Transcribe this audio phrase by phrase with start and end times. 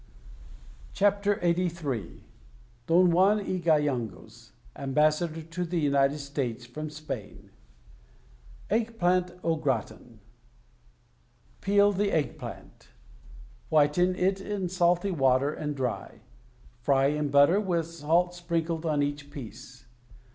[0.95, 1.37] [i6i] THE STAG COOK BOOK
[1.83, 2.21] LXXXIII
[2.89, 7.51] L)on Juan y Gayangos (Ambassador to the United States, from Spain)
[8.71, 10.19] EGG PLANT AU GRATIN
[11.61, 12.87] Peel the egg plant.
[13.69, 16.21] Whiten it in salty water, and dry.
[16.79, 19.85] Fry, in butter, with salt sprinkled on each piece.